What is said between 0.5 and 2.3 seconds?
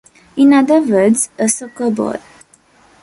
other words, a soccer ball.